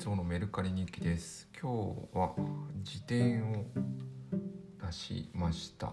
[0.00, 1.46] つものメルカリ日記です。
[1.60, 1.70] 今
[2.12, 2.32] 日は
[2.82, 3.66] 辞典を
[4.86, 5.92] 出しました。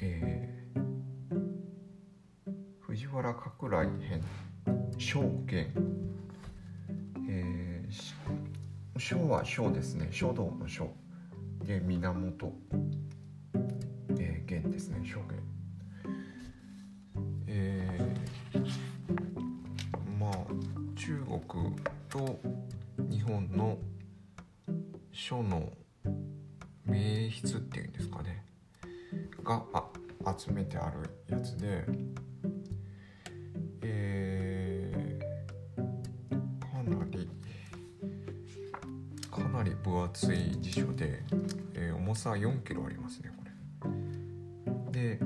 [0.00, 0.80] えー、
[2.80, 4.22] 藤原拡来編。
[4.96, 5.70] 証言
[7.28, 10.08] えー、章は章ですね。
[10.10, 10.88] 書道の書
[11.62, 12.54] で源。
[14.18, 15.06] えー、言ですね。
[15.06, 15.38] 証言。
[17.48, 18.60] えー、
[20.18, 21.76] まあ中国
[22.08, 22.40] と
[23.10, 23.78] 日本の
[25.12, 25.70] 書の
[26.86, 28.42] 名筆っていうんですかね
[29.44, 29.84] があ
[30.38, 31.84] 集めてあるやつで
[33.82, 37.28] えー、かなり
[39.30, 41.22] かなり分厚い辞書で、
[41.74, 43.44] えー、重さ4キロありますねこ
[44.92, 44.92] れ。
[44.92, 45.20] で、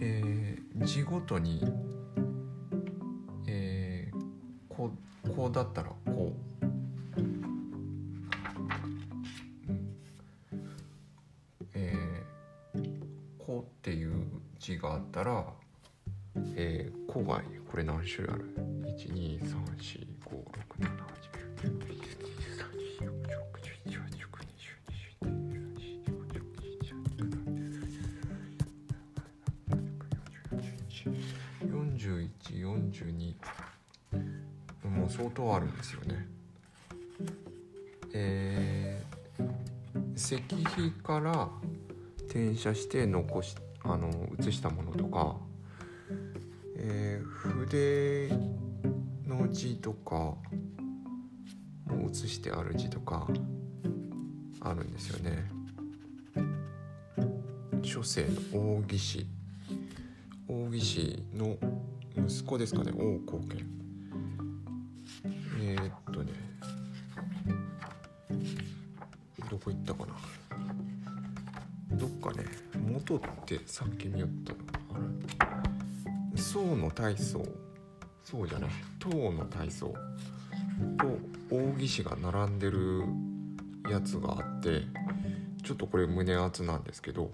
[0.00, 1.87] えー、字ごとに
[5.38, 6.64] こうだったらこう、
[11.74, 12.82] えー、
[13.38, 14.14] こうっていう
[14.58, 15.46] 字があったら、
[16.56, 18.52] えー、こうがこれ何種類ある
[32.90, 33.37] ?1234567891011124142
[35.08, 36.26] 相当あるんですよね。
[38.12, 41.48] えー、石碑から
[42.26, 45.36] 転写して残しあの写したものとか、
[46.76, 48.30] えー、筆
[49.26, 50.14] の字とか
[51.86, 53.26] も写してある字とか
[54.60, 55.58] あるんですよね。
[57.82, 59.26] 書生の大義士
[60.46, 61.56] 大義士の
[62.26, 63.87] 息子ですかね王光賢
[65.60, 66.32] えー、っとね
[69.50, 70.14] どこ行ったかな。
[71.96, 74.52] どっかね元ってさっき見よった。
[74.52, 74.98] あ
[76.34, 76.40] れ？
[76.40, 77.42] 宋の大宗
[78.22, 78.70] そうじゃない。
[78.98, 79.94] 唐の大宗と
[81.50, 83.04] 大義士が並んでる
[83.90, 84.82] やつがあって
[85.64, 87.30] ちょっとこれ胸熱なんですけど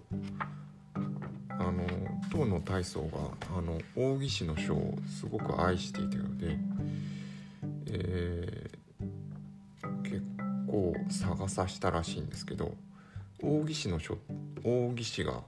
[0.95, 1.85] あの
[2.31, 3.19] 唐の大宗が
[3.59, 6.57] あの大義士の書をすごく愛していたので
[7.89, 10.23] えー、結
[10.67, 12.75] 構探さしたらしいんですけど
[13.43, 14.19] 大義士の書
[14.65, 15.43] 大義士が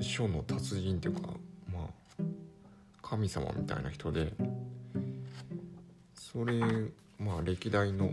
[0.00, 1.30] 書の達人っていうか
[1.72, 2.22] まあ
[3.02, 4.32] 神様みたいな人で
[6.14, 6.60] それ
[7.18, 8.10] まあ歴代の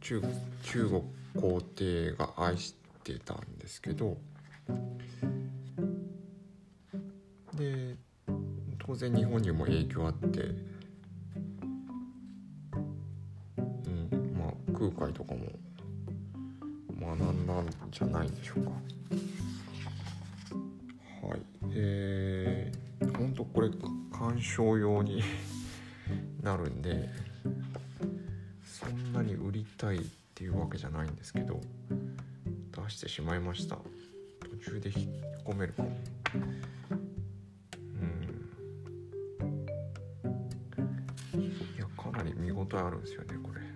[0.00, 0.22] 中
[0.62, 1.02] 中国
[1.40, 2.74] 皇帝が愛し
[3.04, 4.16] てたんですけど
[7.54, 7.96] で
[8.86, 10.40] 当然日本にも影響あって
[13.56, 15.40] うんまあ空海とかも
[17.00, 18.70] 学んだんじゃないでしょうか。
[21.26, 21.40] はい。
[21.72, 23.70] えー、ほんとこれ
[24.12, 25.22] 鑑賞用に
[26.42, 27.08] なるんで
[28.64, 30.00] そんなに売りたいっ
[30.34, 31.60] ていうわけじゃないんですけど
[32.72, 33.78] 出してしまいました。
[34.40, 35.90] 途中で引っ込めるかも。
[42.66, 43.66] 応えあるんですよねこれ。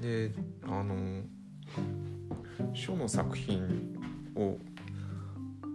[0.00, 0.34] で
[0.64, 1.22] あの
[2.74, 3.62] 書の作品
[4.34, 4.58] を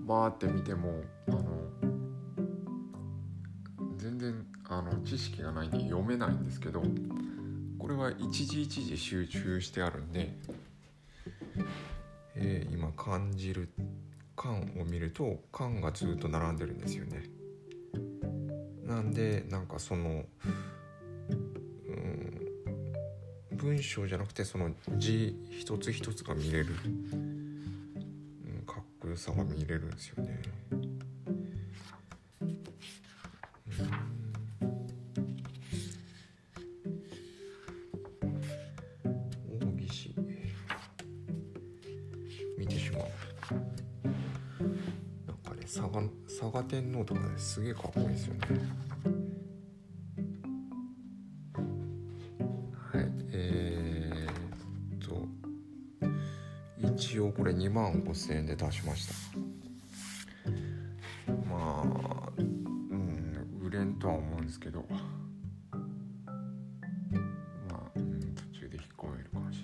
[0.05, 1.43] バーって見てもあの
[3.97, 6.83] 全然あの知識がないんで読めないんですけど
[7.79, 10.33] これは一時一時集中してあるんで、
[12.35, 13.69] えー、今感じる
[14.35, 17.36] 感を見ると感がずっと並んでるんですよね。
[18.87, 20.23] なんでなんかその、
[21.89, 30.39] うん、文章じゃなくてその字一つ一つが見れる、うん、かっこよさが見れるんですよね。
[42.57, 43.03] 見てしまう。
[45.67, 48.39] 佐賀佐賀天皇とかねすげえかっこいいですよね。
[52.93, 54.27] はいえ
[54.95, 55.27] っと。
[56.95, 59.13] 一応これ2万5000円で出しました。
[61.49, 64.85] まあうん売れんとは思うんですけど。
[64.89, 64.97] ま
[67.75, 69.59] あ、うん、途中で引っ込めるかもし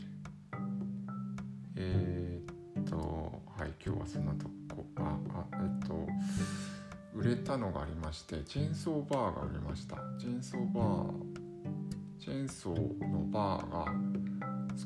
[0.52, 0.74] れん。
[1.78, 2.42] え、
[2.82, 2.98] っと
[3.58, 4.63] はい今日はそんなとこ。
[7.16, 9.98] 売れたのがありましてチェーンソーバーが売れました。
[10.20, 11.44] チェーンソーバー
[12.20, 13.86] チェーンソーのバーが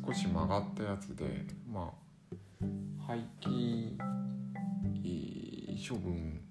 [0.05, 1.93] 少し曲がったやつでま
[2.61, 2.65] あ
[3.05, 3.95] 廃棄
[5.87, 6.41] 処分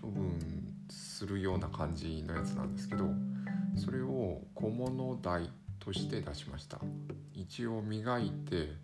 [0.00, 0.38] 処分
[0.88, 3.08] するような感じのやつなんですけど
[3.74, 6.78] それを小物台として出しました。
[7.32, 8.74] 一応磨いて、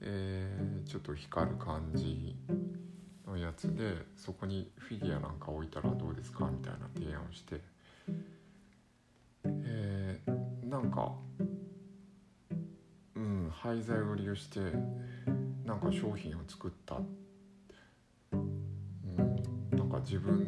[0.00, 2.36] えー、ちょっと光る感じ
[3.26, 7.60] のやつでそこにフィギュアなんか置いたらどうですかみたいな提案をして。
[9.46, 11.12] えー、なんか
[13.14, 14.60] うん廃材を利用して
[15.64, 16.96] なんか商品を作った、
[18.32, 20.38] うん、なんか自分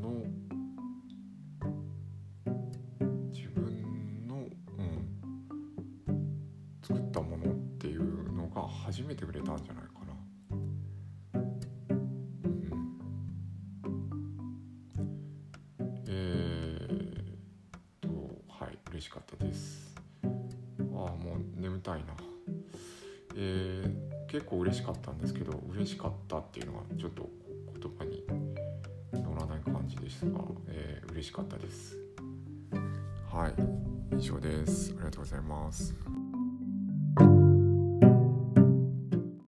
[0.00, 0.24] の
[3.30, 4.36] 自分の、
[4.78, 5.08] うん、
[6.82, 7.57] 作ったもの
[8.98, 10.12] 初めて売れたんじゃないかな。
[16.08, 16.78] え
[17.24, 18.08] っと、
[18.48, 19.94] はい嬉しかったです。
[20.24, 22.06] ああもう眠たいな。
[23.36, 27.30] えー、結構嬉しかったんですけど嬉しかったっていうのがちょっと
[27.80, 28.24] 言葉に
[29.12, 31.96] 乗らない感じでしたが、えー、嬉しかったです。
[33.30, 34.90] はい以上です。
[34.96, 36.17] ありがとうございます。